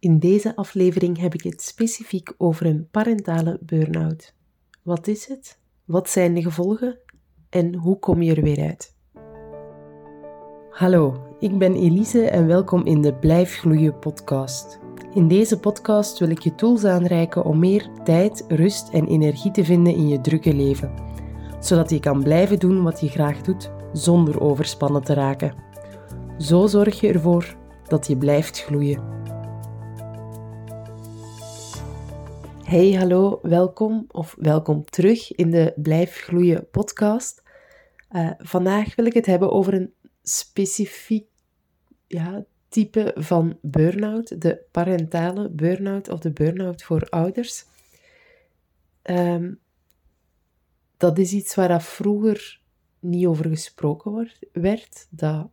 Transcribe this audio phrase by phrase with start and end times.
[0.00, 4.34] In deze aflevering heb ik het specifiek over een parentale burn-out.
[4.82, 5.58] Wat is het?
[5.84, 6.98] Wat zijn de gevolgen?
[7.50, 8.94] En hoe kom je er weer uit?
[10.70, 14.78] Hallo, ik ben Elise en welkom in de Blijf Gloeien podcast.
[15.14, 19.64] In deze podcast wil ik je tools aanreiken om meer tijd, rust en energie te
[19.64, 20.94] vinden in je drukke leven,
[21.58, 25.54] zodat je kan blijven doen wat je graag doet zonder overspannen te raken.
[26.38, 27.56] Zo zorg je ervoor
[27.88, 29.20] dat je blijft gloeien.
[32.70, 37.42] Hey, hallo, welkom of welkom terug in de Blijf Gloeien podcast.
[38.10, 39.92] Uh, vandaag wil ik het hebben over een
[40.22, 41.26] specifiek
[42.06, 47.64] ja, type van burn-out, de parentale burn-out of de burn-out voor ouders.
[49.02, 49.58] Um,
[50.96, 52.60] dat is iets waar dat vroeger
[52.98, 55.48] niet over gesproken werd, dat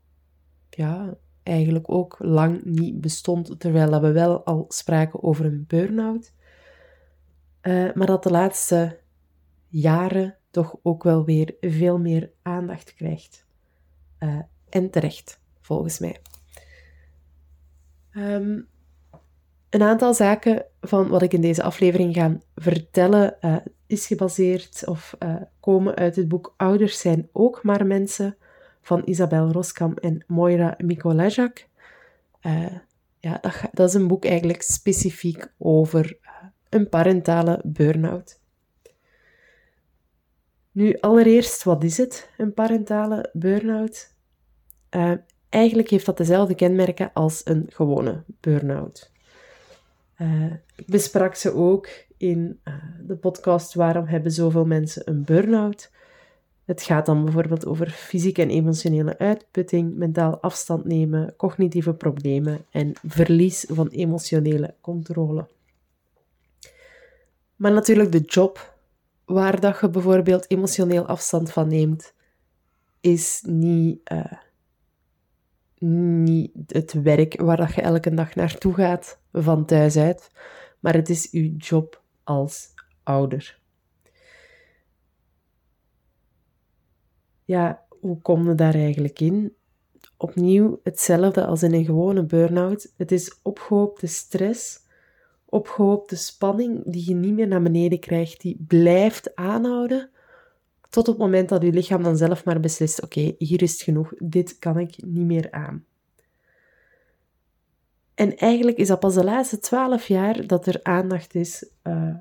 [0.70, 6.36] ja, eigenlijk ook lang niet bestond, terwijl we wel al spraken over een burn-out.
[7.67, 9.00] Uh, maar dat de laatste
[9.67, 13.45] jaren toch ook wel weer veel meer aandacht krijgt.
[14.19, 16.22] Uh, en terecht, volgens mij.
[18.11, 18.67] Um,
[19.69, 23.55] een aantal zaken van wat ik in deze aflevering ga vertellen uh,
[23.88, 25.17] is gebaseerd of
[25.59, 28.38] komen uit het boek Ouders zijn ook maar mensen
[28.81, 31.67] van Isabel Roskam en Moira Mikolajak.
[33.20, 36.17] ja, dat, dat, is een boek eigenlijk specifiek over
[36.78, 38.39] een parentale burn-out.
[40.72, 44.14] Nu, allereerst, wat is het, een parentale burn-out?
[44.92, 45.11] Uh,
[45.50, 49.11] eigenlijk heeft dat dezelfde kenmerken als een gewone burn-out.
[50.22, 52.73] Uh, ik besprak ze ook in uh,
[53.08, 55.92] de podcast Waarom hebben zoveel mensen een burn-out?
[56.66, 62.94] Het gaat dan bijvoorbeeld over fysieke en emotionele uitputting, mentaal afstand nemen, cognitieve problemen en
[63.05, 65.48] verlies van emotionele controle.
[67.58, 68.75] Maar natuurlijk de job
[69.25, 72.14] waar dat je bijvoorbeeld emotioneel afstand van neemt,
[72.99, 74.33] is niet, uh,
[75.80, 80.32] niet het werk waar dat je elke dag naartoe gaat van thuis uit,
[80.80, 82.73] maar het is je job als
[83.04, 83.59] ouder.
[87.45, 89.55] Ja, hoe kom je daar eigenlijk in?
[90.17, 92.93] Opnieuw hetzelfde als in een gewone burn-out.
[92.98, 94.86] Het is opgehoopte stress
[95.49, 100.09] opgehoopte spanning die je niet meer naar beneden krijgt, die blijft aanhouden
[100.89, 103.81] tot op het moment dat je lichaam dan zelf maar beslist: oké, hier is het
[103.81, 105.85] genoeg, dit kan ik niet meer aan.
[108.13, 112.15] En eigenlijk is dat pas de laatste twaalf jaar dat er aandacht is uh,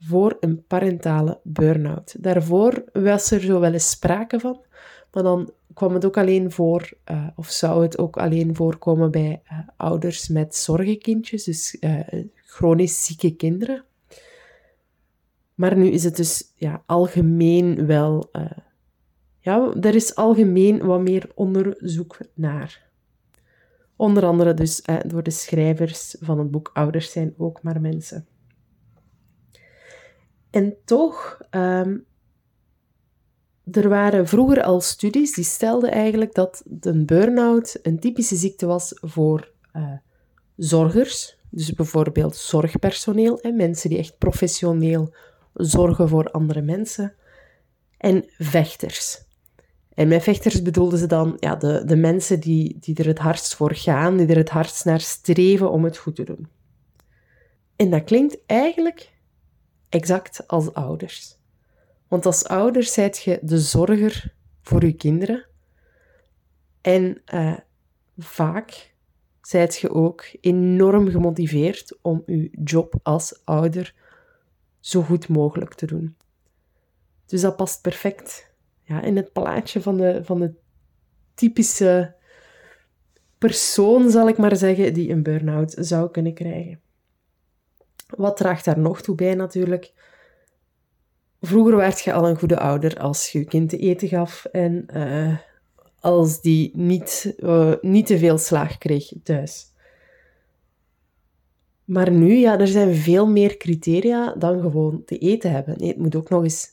[0.00, 2.14] voor een parentale burn-out.
[2.22, 4.64] Daarvoor was er zo wel eens sprake van,
[5.12, 9.42] maar dan kwam het ook alleen voor, uh, of zou het ook alleen voorkomen bij
[9.52, 12.00] uh, ouders met zorgenkindjes, dus uh,
[12.44, 13.84] chronisch zieke kinderen.
[15.54, 18.30] Maar nu is het dus ja, algemeen wel,
[19.38, 22.90] ja, er is algemeen wat meer onderzoek naar.
[23.96, 28.26] Onder andere dus door de schrijvers van het boek Ouders zijn ook maar mensen.
[30.50, 32.04] En toch um,
[33.70, 38.92] er waren vroeger al studies die stelden eigenlijk dat een burn-out een typische ziekte was
[39.00, 39.92] voor uh,
[40.56, 45.14] zorgers, dus bijvoorbeeld zorgpersoneel en mensen die echt professioneel
[45.54, 47.14] zorgen voor andere mensen,
[47.98, 49.22] en vechters.
[49.94, 53.54] En met vechters bedoelden ze dan ja, de, de mensen die, die er het hardst
[53.54, 56.48] voor gaan, die er het hardst naar streven om het goed te doen.
[57.76, 59.12] En dat klinkt eigenlijk
[59.88, 61.40] exact als ouders.
[62.12, 65.46] Want als ouder zijt je de zorger voor je kinderen.
[66.80, 67.56] En uh,
[68.18, 68.94] vaak
[69.40, 73.94] zijt je ook enorm gemotiveerd om je job als ouder
[74.80, 76.16] zo goed mogelijk te doen.
[77.26, 78.50] Dus dat past perfect
[78.82, 80.54] ja, in het plaatje van de, van de
[81.34, 82.14] typische
[83.38, 86.80] persoon, zal ik maar zeggen, die een burn-out zou kunnen krijgen.
[88.06, 89.92] Wat draagt daar nog toe bij natuurlijk?
[91.44, 94.86] Vroeger werd je al een goede ouder als je je kind te eten gaf en
[94.94, 95.36] uh,
[96.00, 99.70] als die niet, uh, niet te veel slaag kreeg thuis.
[101.84, 105.74] Maar nu, ja, er zijn veel meer criteria dan gewoon te eten hebben.
[105.78, 106.68] Nee, het moet ook nog eens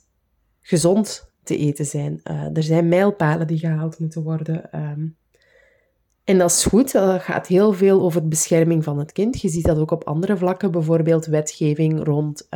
[0.61, 2.21] gezond te eten zijn.
[2.23, 4.69] Uh, er zijn mijlpalen die gehaald moeten worden.
[4.75, 5.17] Um,
[6.23, 9.41] en dat is goed, dat gaat heel veel over de bescherming van het kind.
[9.41, 12.47] Je ziet dat ook op andere vlakken, bijvoorbeeld wetgeving rond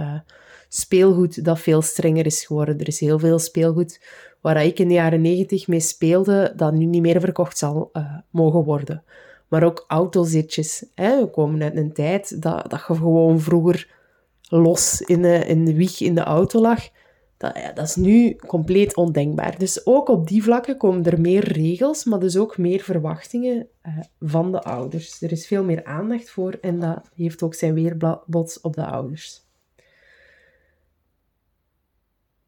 [0.75, 2.79] speelgoed dat veel strenger is geworden.
[2.79, 4.01] Er is heel veel speelgoed
[4.41, 8.17] waar ik in de jaren negentig mee speelde, dat nu niet meer verkocht zal uh,
[8.29, 9.03] mogen worden.
[9.47, 10.85] Maar ook autozitjes.
[10.95, 11.19] Hè?
[11.19, 13.95] We komen uit een tijd dat, dat je gewoon vroeger
[14.41, 16.89] los in de, in de wieg in de auto lag.
[17.37, 19.57] Dat, ja, dat is nu compleet ondenkbaar.
[19.57, 23.97] Dus ook op die vlakken komen er meer regels, maar dus ook meer verwachtingen uh,
[24.19, 25.21] van de ouders.
[25.21, 29.42] Er is veel meer aandacht voor en dat heeft ook zijn weerbots op de ouders.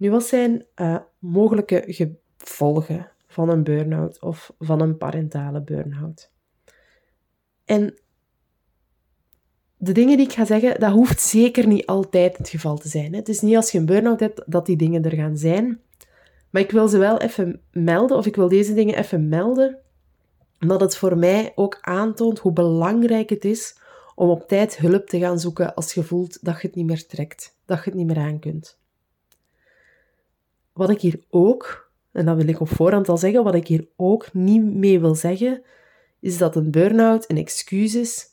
[0.06, 6.32] Nu, wat zijn uh, mogelijke gevolgen van een burn-out of van een parentale burn-out?
[7.66, 7.94] En
[9.78, 13.14] de dingen die ik ga zeggen, dat hoeft zeker niet altijd het geval te zijn.
[13.14, 15.82] Het is niet als je een burn-out hebt dat die dingen er gaan zijn.
[16.50, 19.78] Maar ik wil ze wel even melden, of ik wil deze dingen even melden,
[20.60, 23.78] omdat het voor mij ook aantoont hoe belangrijk het is
[24.16, 27.08] om op tijd hulp te gaan zoeken als je voelt dat je het niet meer
[27.08, 28.84] trekt, dat je het niet meer aan kunt.
[30.76, 33.88] Wat ik hier ook, en dat wil ik op voorhand al zeggen, wat ik hier
[33.96, 35.64] ook niet mee wil zeggen,
[36.20, 38.28] is dat een burn-out een excuus is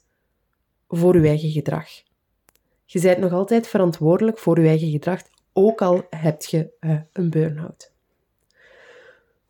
[0.88, 1.88] voor uw eigen gedrag.
[2.84, 5.22] Je bent nog altijd verantwoordelijk voor uw eigen gedrag,
[5.52, 7.92] ook al heb je uh, een burn-out.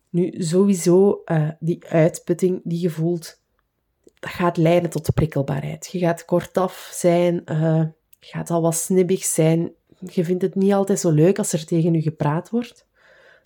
[0.09, 3.41] Nu, sowieso, uh, die uitputting die je voelt,
[4.19, 5.89] dat gaat leiden tot prikkelbaarheid.
[5.91, 7.83] Je gaat kortaf zijn, uh,
[8.19, 9.71] je gaat al wat snibbig zijn.
[10.05, 12.87] Je vindt het niet altijd zo leuk als er tegen je gepraat wordt.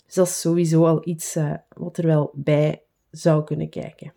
[0.06, 1.36] Dus dat is sowieso al iets
[1.68, 4.12] wat er wel bij zou kunnen kijken.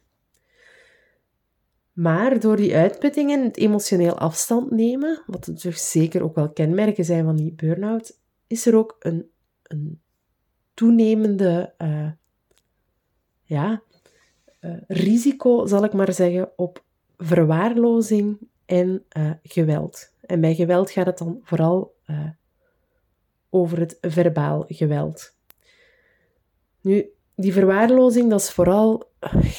[1.94, 7.26] Maar door die uitputtingen, het emotioneel afstand nemen, wat dus zeker ook wel kenmerken zijn
[7.26, 9.30] van die burn-out, is er ook een,
[9.64, 10.02] een
[10.74, 12.12] toenemende uh,
[13.44, 13.82] ja,
[14.62, 16.84] uh, risico, zal ik maar zeggen, op
[17.18, 19.06] verwaarlozing en
[19.44, 20.14] geweld.
[20.22, 21.96] En bij geweld gaat het dan vooral
[23.50, 25.36] over het verbaal geweld.
[26.82, 29.10] Nu, die verwaarlozing, dat is vooral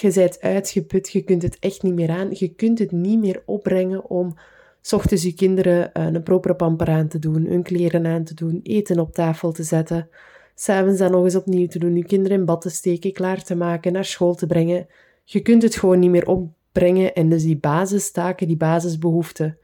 [0.00, 2.28] je bent uitgeput, je kunt het echt niet meer aan.
[2.32, 4.34] Je kunt het niet meer opbrengen om
[4.80, 8.34] s ochtends je kinderen eh, een propere pamper aan te doen, hun kleren aan te
[8.34, 10.08] doen, eten op tafel te zetten,
[10.54, 13.54] s'avonds dan nog eens opnieuw te doen, je kinderen in bad te steken, klaar te
[13.54, 14.86] maken, naar school te brengen.
[15.24, 19.58] Je kunt het gewoon niet meer opbrengen en dus die basistaken, die basisbehoeften,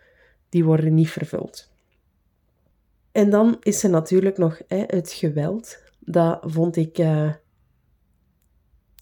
[0.48, 1.70] die worden niet vervuld.
[3.12, 5.78] En dan is er natuurlijk nog hè, het geweld.
[5.98, 6.98] Dat vond ik...
[6.98, 7.32] Uh,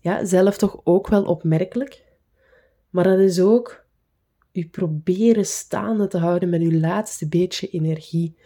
[0.01, 2.05] ja, zelf toch ook wel opmerkelijk.
[2.91, 3.85] Maar dat is ook
[4.53, 8.37] je proberen staande te houden met je laatste beetje energie.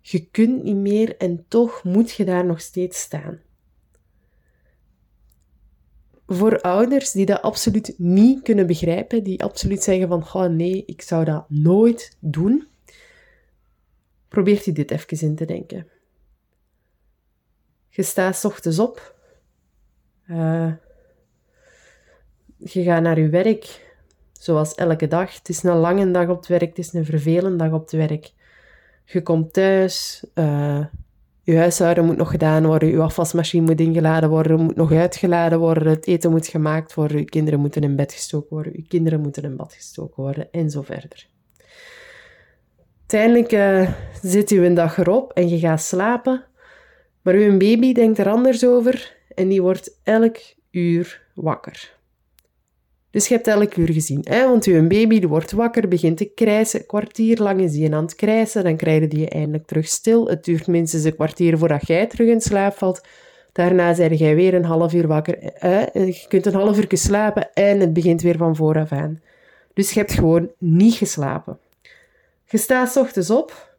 [0.00, 3.40] Je kunt niet meer en toch moet je daar nog steeds staan.
[6.26, 11.02] Voor ouders die dat absoluut niet kunnen begrijpen, die absoluut zeggen van, oh nee, ik
[11.02, 12.66] zou dat nooit doen,
[14.36, 15.86] probeert u dit even in te denken.
[17.88, 19.14] Je staat ochtends op,
[20.30, 20.72] uh,
[22.56, 23.94] je gaat naar je werk,
[24.32, 25.36] zoals elke dag.
[25.36, 27.92] Het is een lange dag op het werk, het is een vervelende dag op het
[27.92, 28.32] werk.
[29.04, 30.84] Je komt thuis, uh,
[31.42, 35.88] je huishouden moet nog gedaan worden, je afwasmachine moet ingeladen worden, moet nog uitgeladen worden,
[35.88, 39.42] het eten moet gemaakt worden, je kinderen moeten in bed gestoken worden, je kinderen moeten
[39.42, 41.28] in bad gestoken worden en zo verder.
[43.06, 43.90] Uiteindelijk uh,
[44.22, 46.44] zit je een dag erop en je gaat slapen,
[47.22, 50.36] maar uw baby denkt er anders over en die wordt elk
[50.70, 51.94] uur wakker.
[53.10, 54.20] Dus je hebt elk uur gezien.
[54.22, 54.48] Hè?
[54.48, 56.80] Want je baby die wordt wakker, begint te krijsen.
[56.80, 58.64] Een kwartier lang is hij aan het krijsen.
[58.64, 60.26] Dan krijg je eindelijk terug stil.
[60.26, 63.06] Het duurt minstens een kwartier voordat jij terug in slaap valt.
[63.52, 65.42] Daarna zijn jij weer een half uur wakker.
[65.92, 69.20] Je kunt een half uur slapen en het begint weer van vooraf aan.
[69.74, 71.58] Dus je hebt gewoon niet geslapen.
[72.46, 73.76] Je staat ochtends op.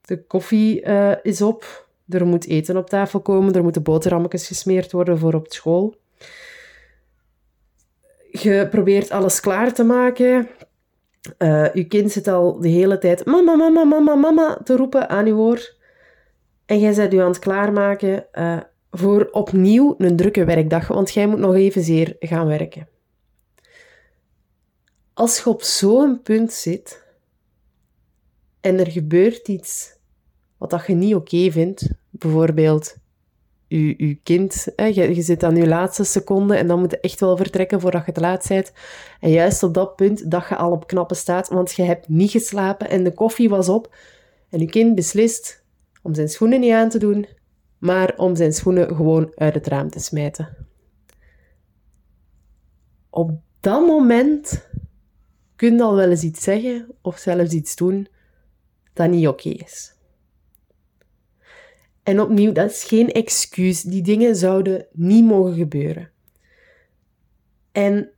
[0.00, 1.88] De koffie uh, is op.
[2.08, 3.54] Er moet eten op tafel komen.
[3.54, 6.00] Er moeten boterhammetjes gesmeerd worden voor op school
[8.32, 10.48] je probeert alles klaar te maken.
[11.38, 15.26] Uh, je kind zit al de hele tijd mama, mama, mama, mama te roepen aan
[15.26, 15.74] je oor.
[16.66, 18.60] En jij bent je aan het klaarmaken uh,
[18.90, 22.88] voor opnieuw een drukke werkdag, want jij moet nog evenzeer gaan werken.
[25.14, 27.01] Als je op zo'n punt zit
[28.62, 29.96] en er gebeurt iets
[30.56, 32.96] wat dat je niet oké vindt, bijvoorbeeld
[33.66, 37.20] je, kind, hè, je, je zit aan je laatste seconde en dan moet je echt
[37.20, 38.72] wel vertrekken voordat je te laat bent.
[39.20, 42.30] En juist op dat punt dat je al op knappen staat, want je hebt niet
[42.30, 43.94] geslapen en de koffie was op.
[44.48, 45.64] En je kind beslist
[46.02, 47.26] om zijn schoenen niet aan te doen,
[47.78, 50.56] maar om zijn schoenen gewoon uit het raam te smijten.
[53.10, 54.68] Op dat moment
[55.56, 58.08] kun je al wel eens iets zeggen of zelfs iets doen
[58.92, 59.94] dat niet oké is.
[62.02, 63.82] En opnieuw, dat is geen excuus.
[63.82, 66.10] Die dingen zouden niet mogen gebeuren.
[67.72, 68.10] En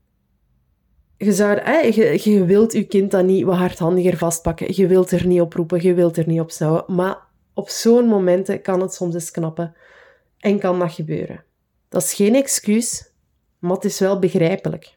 [1.17, 4.77] je, zou, je, je wilt je kind dan niet wat hardhandiger vastpakken.
[4.77, 6.85] Je wilt er niet op roepen, je wilt er niet op snauwen.
[6.95, 7.19] Maar
[7.55, 9.75] op zo'n momenten kan het soms eens knappen.
[10.39, 11.45] En kan dat gebeuren.
[11.89, 13.13] Dat is geen excuus,
[13.59, 14.95] maar het is wel begrijpelijk.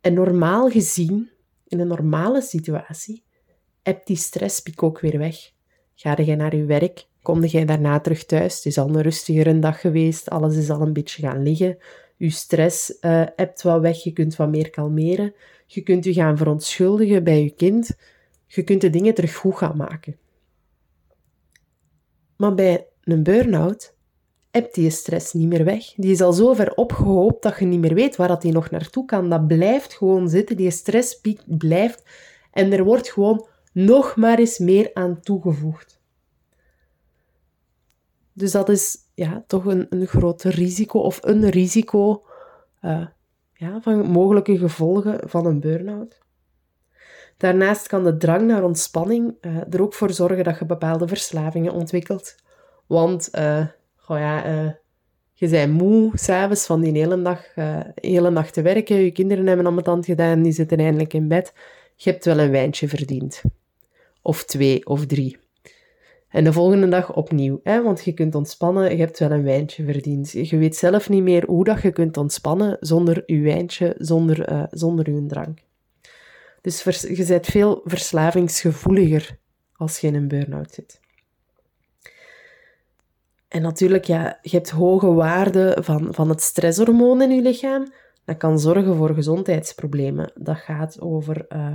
[0.00, 1.30] En normaal gezien,
[1.66, 3.23] in een normale situatie,
[3.84, 5.36] heb die stresspiek ook weer weg.
[5.94, 9.58] Ga je naar je werk, kom je daarna terug thuis, het is al een rustigere
[9.58, 11.78] dag geweest, alles is al een beetje gaan liggen,
[12.16, 15.34] je stress uh, hebt wat weg, je kunt wat meer kalmeren,
[15.66, 17.96] je kunt je gaan verontschuldigen bij je kind,
[18.46, 20.16] je kunt de dingen terug goed gaan maken.
[22.36, 23.94] Maar bij een burn-out
[24.50, 25.92] hebt die stress niet meer weg.
[25.96, 28.70] Die is al zo ver opgehoopt dat je niet meer weet waar dat die nog
[28.70, 29.30] naartoe kan.
[29.30, 32.02] Dat blijft gewoon zitten, die stresspiek blijft.
[32.52, 36.00] En er wordt gewoon nog maar eens meer aan toegevoegd.
[38.32, 42.24] Dus dat is ja, toch een, een groot risico of een risico
[42.82, 43.06] uh,
[43.54, 46.18] ja, van mogelijke gevolgen van een burn-out.
[47.36, 51.72] Daarnaast kan de drang naar ontspanning uh, er ook voor zorgen dat je bepaalde verslavingen
[51.72, 52.34] ontwikkelt.
[52.86, 53.66] Want, uh,
[53.96, 54.44] goh ja,
[55.32, 57.54] je bent moe s'avonds van die hele dag,
[57.94, 58.96] hele nacht te werken.
[58.96, 61.52] Je kinderen hebben aan het gedaan, die zitten eindelijk in bed.
[61.96, 63.42] Je hebt wel een wijntje verdiend.
[64.26, 65.38] Of twee of drie.
[66.28, 69.84] En de volgende dag opnieuw, hè, want je kunt ontspannen, je hebt wel een wijntje
[69.84, 70.30] verdiend.
[70.30, 74.64] Je weet zelf niet meer hoe dat je kunt ontspannen zonder je wijntje, zonder, uh,
[74.70, 75.58] zonder je drank.
[76.60, 79.38] Dus je bent veel verslavingsgevoeliger
[79.76, 81.00] als je in een burn-out zit.
[83.48, 87.92] En natuurlijk, ja, je hebt hoge waarden van, van het stresshormoon in je lichaam.
[88.24, 90.32] Dat kan zorgen voor gezondheidsproblemen.
[90.34, 91.74] Dat gaat over uh,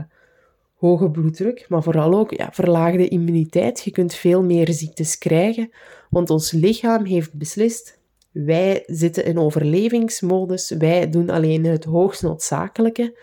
[0.80, 3.84] hoge bloeddruk, maar vooral ook ja, verlaagde immuniteit.
[3.84, 5.70] Je kunt veel meer ziektes krijgen,
[6.10, 8.00] want ons lichaam heeft beslist:
[8.32, 13.18] wij zitten in overlevingsmodus, wij doen alleen het hoogst noodzakelijke.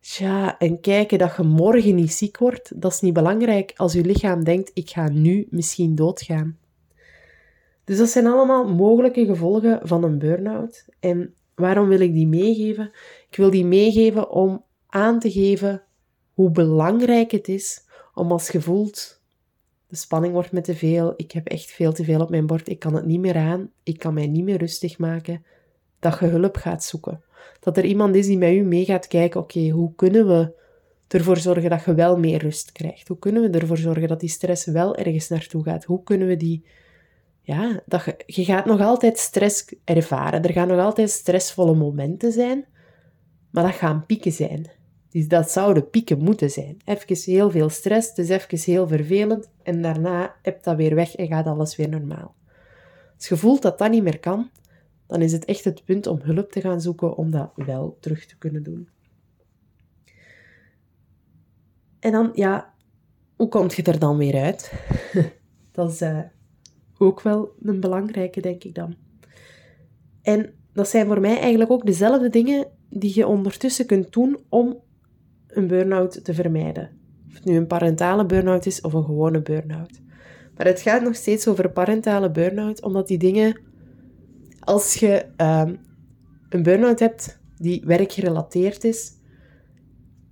[0.00, 4.04] Tja, en kijken dat je morgen niet ziek wordt, dat is niet belangrijk als je
[4.04, 6.58] lichaam denkt: ik ga nu misschien doodgaan.
[7.84, 10.84] Dus dat zijn allemaal mogelijke gevolgen van een burn-out.
[11.00, 12.90] En waarom wil ik die meegeven?
[13.30, 15.85] Ik wil die meegeven om aan te geven
[16.36, 18.60] hoe belangrijk het is om als je
[19.86, 22.68] de spanning wordt me te veel, ik heb echt veel te veel op mijn bord,
[22.68, 25.44] ik kan het niet meer aan, ik kan mij niet meer rustig maken,
[25.98, 27.22] dat je hulp gaat zoeken.
[27.60, 30.52] Dat er iemand is die met u mee gaat kijken, oké, hoe kunnen we
[31.08, 33.08] ervoor zorgen dat je wel meer rust krijgt?
[33.08, 35.84] Hoe kunnen we ervoor zorgen dat die stress wel ergens naartoe gaat?
[35.84, 36.66] Hoe kunnen we die...
[37.42, 40.42] Ja, dat je, je gaat nog altijd stress ervaren.
[40.42, 42.66] Er gaan nog altijd stressvolle momenten zijn,
[43.50, 44.75] maar dat gaan pieken zijn.
[45.16, 46.76] Dus dat zouden pieken moeten zijn.
[46.84, 51.26] Even heel veel stress, is even heel vervelend en daarna heb dat weer weg en
[51.26, 52.34] gaat alles weer normaal.
[53.16, 54.50] Als je voelt dat dat niet meer kan,
[55.06, 58.26] dan is het echt het punt om hulp te gaan zoeken om dat wel terug
[58.26, 58.88] te kunnen doen.
[61.98, 62.74] En dan, ja,
[63.36, 64.72] hoe kom je er dan weer uit?
[65.72, 66.20] dat is uh,
[66.98, 68.96] ook wel een belangrijke, denk ik dan.
[70.22, 74.84] En dat zijn voor mij eigenlijk ook dezelfde dingen die je ondertussen kunt doen om
[75.56, 76.90] een burn-out te vermijden.
[77.28, 80.00] Of het nu een parentale burn-out is of een gewone burn-out.
[80.56, 83.60] Maar het gaat nog steeds over parentale burn-out, omdat die dingen,
[84.60, 85.62] als je uh,
[86.48, 89.12] een burn-out hebt die werkgerelateerd is,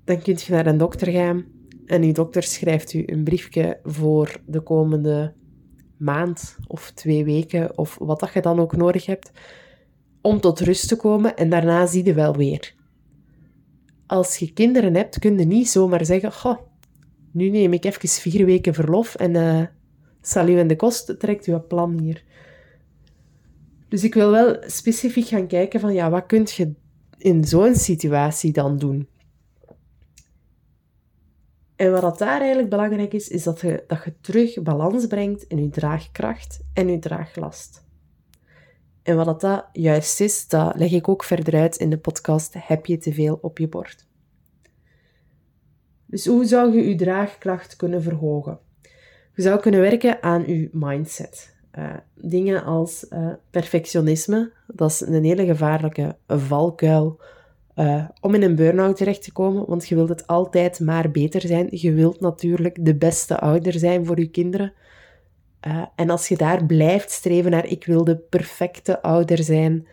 [0.05, 1.45] dan kun je naar een dokter gaan
[1.87, 5.33] en die dokter schrijft u een briefje voor de komende
[5.97, 9.31] maand of twee weken of wat dat je dan ook nodig hebt
[10.21, 12.75] om tot rust te komen en daarna zie je wel weer
[14.07, 16.59] als je kinderen hebt, kun je niet zomaar zeggen:
[17.31, 19.63] nu neem ik even vier weken verlof en uh,
[20.21, 22.25] zal u in de kost, trekt u een plan hier.
[23.89, 26.73] Dus ik wil wel specifiek gaan kijken van, ja, wat kun je
[27.19, 29.09] in zo'n situatie dan doen?
[31.77, 35.43] En wat dat daar eigenlijk belangrijk is, is dat je, dat je terug balans brengt
[35.43, 37.84] in je draagkracht en je draaglast.
[39.05, 42.87] En wat dat juist is, dat leg ik ook verder uit in de podcast Heb
[42.87, 44.07] je te veel op je bord?
[46.07, 48.59] Dus hoe zou je je draagkracht kunnen verhogen?
[49.35, 51.57] Je zou kunnen werken aan je mindset.
[51.79, 57.21] Uh, dingen als uh, perfectionisme, dat is een hele gevaarlijke valkuil
[57.77, 61.41] uh, om in een burn-out terecht te komen, want je wilt het altijd maar beter
[61.41, 61.67] zijn.
[61.71, 64.73] Je wilt natuurlijk de beste ouder zijn voor je kinderen.
[65.67, 69.87] Uh, en als je daar blijft streven naar ik wil de perfecte ouder zijn,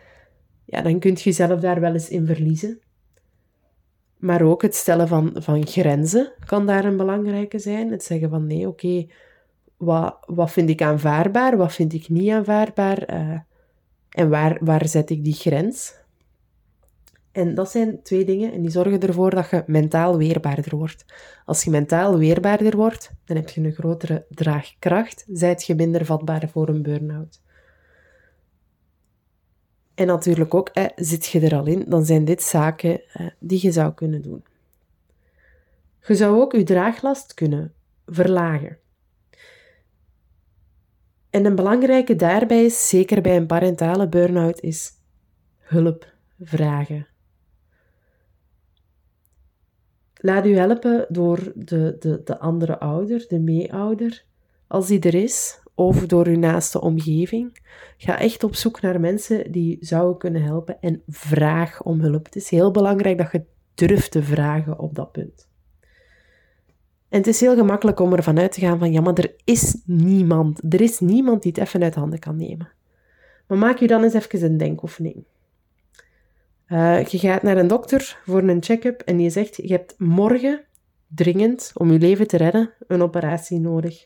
[0.65, 2.79] ja, dan kun je jezelf daar wel eens in verliezen.
[4.17, 7.91] Maar ook het stellen van, van grenzen kan daar een belangrijke zijn.
[7.91, 9.05] Het zeggen van nee, oké,
[9.77, 13.39] wat, wat vind ik aanvaardbaar, wat vind ik niet aanvaardbaar uh,
[14.09, 15.93] en waar, waar zet ik die grens?
[17.31, 21.05] En dat zijn twee dingen en die zorgen ervoor dat je mentaal weerbaarder wordt.
[21.45, 26.50] Als je mentaal weerbaarder wordt, dan heb je een grotere draagkracht, zijt je minder vatbaar
[26.50, 27.41] voor een burn-out.
[29.93, 33.59] En natuurlijk ook, eh, zit je er al in, dan zijn dit zaken eh, die
[33.61, 34.43] je zou kunnen doen.
[36.07, 37.73] Je zou ook je draaglast kunnen
[38.05, 38.77] verlagen.
[41.29, 44.91] En een belangrijke daarbij is, zeker bij een parentale burn-out, is
[45.59, 47.07] hulp vragen.
[50.23, 54.23] Laat u helpen door de, de, de andere ouder, de meeouder,
[54.67, 57.59] als die er is, of door uw naaste omgeving.
[57.97, 62.25] Ga echt op zoek naar mensen die zouden kunnen helpen en vraag om hulp.
[62.25, 63.43] Het is heel belangrijk dat je
[63.75, 65.49] durft te vragen op dat punt.
[67.09, 69.81] En het is heel gemakkelijk om ervan uit te gaan van ja, maar er is
[69.85, 70.73] niemand.
[70.73, 72.71] Er is niemand die het even uit handen kan nemen.
[73.47, 75.23] Maar maak je dan eens even een denkoefening.
[76.71, 80.65] Uh, je gaat naar een dokter voor een check-up en die zegt je hebt morgen
[81.07, 84.05] dringend, om je leven te redden, een operatie nodig.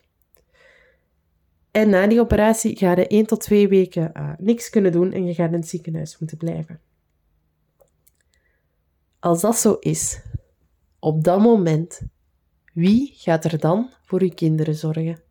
[1.70, 5.26] En na die operatie ga je 1 tot 2 weken uh, niks kunnen doen en
[5.26, 6.80] je gaat in het ziekenhuis moeten blijven.
[9.18, 10.20] Als dat zo is,
[10.98, 12.00] op dat moment
[12.72, 15.25] wie gaat er dan voor uw kinderen zorgen?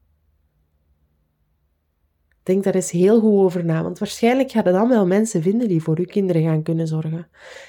[2.45, 5.67] Denk daar eens heel goed over na, want waarschijnlijk gaan er dan wel mensen vinden
[5.67, 7.27] die voor uw kinderen gaan kunnen zorgen.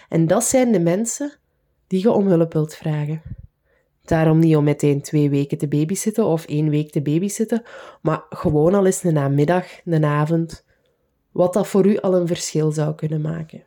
[0.09, 1.33] En dat zijn de mensen
[1.87, 3.23] die je om hulp wilt vragen.
[4.02, 7.62] Daarom niet om meteen twee weken te babysitten of één week te babysitten,
[8.02, 10.64] maar gewoon al eens een namiddag, een avond,
[11.30, 13.64] wat dat voor u al een verschil zou kunnen maken.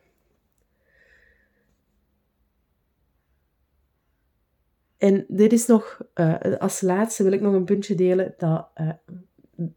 [4.98, 8.90] En dit is nog, uh, als laatste wil ik nog een puntje delen dat uh,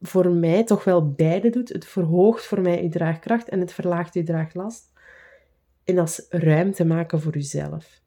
[0.01, 1.69] voor mij toch wel beide doet.
[1.69, 4.91] Het verhoogt voor mij uw draagkracht en het verlaagt uw draaglast.
[5.83, 8.01] En dat is ruimte maken voor uzelf.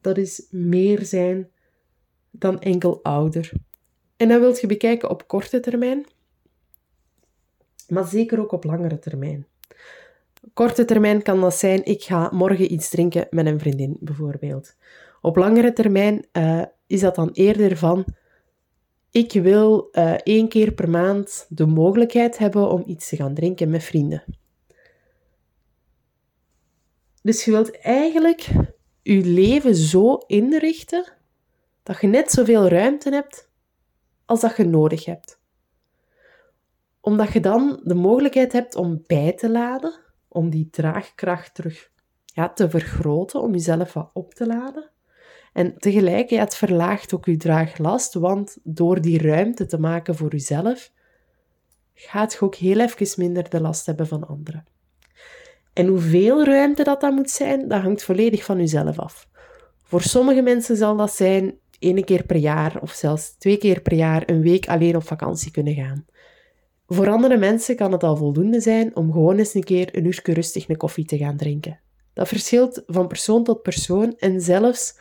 [0.00, 1.50] Dat is meer zijn
[2.30, 3.52] dan enkel ouder.
[4.16, 6.06] En dat wilt je bekijken op korte termijn,
[7.88, 9.46] maar zeker ook op langere termijn.
[10.52, 14.74] Korte termijn kan dat zijn, ik ga morgen iets drinken met een vriendin bijvoorbeeld.
[15.20, 18.04] Op langere termijn uh, is dat dan eerder van,
[19.16, 23.70] ik wil uh, één keer per maand de mogelijkheid hebben om iets te gaan drinken
[23.70, 24.24] met vrienden.
[27.22, 28.48] Dus je wilt eigenlijk
[29.02, 31.12] je leven zo inrichten
[31.82, 33.50] dat je net zoveel ruimte hebt
[34.24, 35.40] als dat je nodig hebt.
[37.00, 41.90] Omdat je dan de mogelijkheid hebt om bij te laden, om die draagkracht terug
[42.24, 44.90] ja, te vergroten, om jezelf wat op te laden.
[45.56, 50.90] En tegelijk, het verlaagt ook je draaglast, want door die ruimte te maken voor jezelf,
[51.94, 54.64] gaat je ook heel even minder de last hebben van anderen.
[55.72, 59.28] En hoeveel ruimte dat dan moet zijn, dat hangt volledig van jezelf af.
[59.82, 63.94] Voor sommige mensen zal dat zijn één keer per jaar of zelfs twee keer per
[63.94, 66.06] jaar een week alleen op vakantie kunnen gaan.
[66.86, 70.32] Voor andere mensen kan het al voldoende zijn om gewoon eens een keer een uurtje
[70.32, 71.80] rustig een koffie te gaan drinken.
[72.12, 74.94] Dat verschilt van persoon tot persoon en zelfs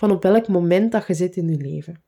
[0.00, 2.02] van op welk moment dat je zit in je leven.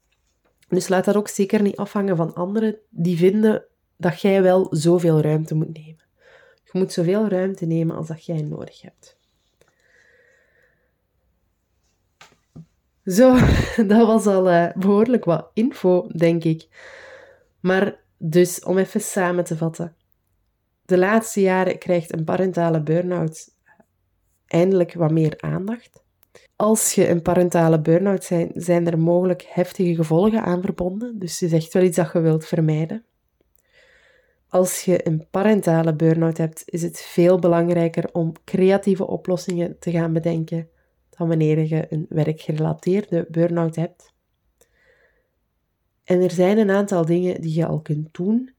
[0.68, 3.64] Dus laat dat ook zeker niet afhangen van anderen die vinden
[3.96, 6.04] dat jij wel zoveel ruimte moet nemen.
[6.64, 9.18] Je moet zoveel ruimte nemen als dat jij nodig hebt.
[13.04, 13.34] Zo,
[13.92, 16.68] dat was al uh, behoorlijk wat info, denk ik.
[17.60, 19.96] Maar dus, om even samen te vatten.
[20.84, 23.54] De laatste jaren krijgt een parentale burn-out
[24.46, 26.01] eindelijk wat meer aandacht.
[26.62, 31.18] Als je een parentale burn-out zijn, zijn er mogelijk heftige gevolgen aan verbonden.
[31.18, 33.04] Dus het is echt wel iets dat je wilt vermijden.
[34.48, 40.12] Als je een parentale burn-out hebt, is het veel belangrijker om creatieve oplossingen te gaan
[40.12, 40.68] bedenken
[41.10, 44.12] dan wanneer je een werkgerelateerde burn-out hebt.
[46.04, 48.54] En er zijn een aantal dingen die je al kunt doen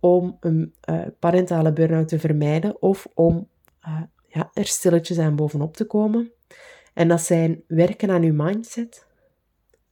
[0.00, 3.48] om een uh, parentale burn-out te vermijden of om
[3.86, 6.32] uh, ja, er stilletjes aan bovenop te komen.
[6.94, 9.06] En dat zijn werken aan uw mindset,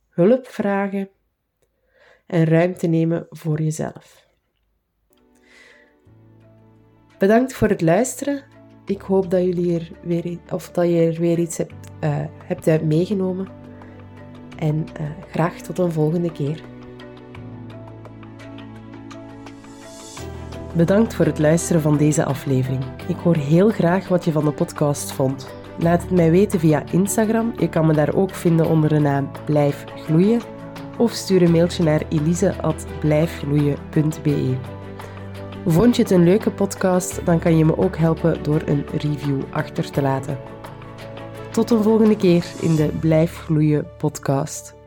[0.08, 1.08] hulp vragen
[2.26, 4.26] en ruimte nemen voor jezelf.
[7.18, 8.42] Bedankt voor het luisteren.
[8.84, 12.82] Ik hoop dat, jullie er weer, of dat je er weer iets hebt, uh, hebt
[12.82, 13.48] meegenomen.
[14.58, 16.62] En uh, graag tot een volgende keer.
[20.76, 22.84] Bedankt voor het luisteren van deze aflevering.
[23.08, 25.61] Ik hoor heel graag wat je van de podcast vond.
[25.78, 27.52] Laat het mij weten via Instagram.
[27.56, 30.40] Je kan me daar ook vinden onder de naam Blijf Gloeien.
[30.98, 34.56] Of stuur een mailtje naar elise.blijfgloeien.be.
[35.66, 39.40] Vond je het een leuke podcast, dan kan je me ook helpen door een review
[39.50, 40.38] achter te laten.
[41.50, 44.81] tot een volgende keer in de Blijf Gloeien podcast.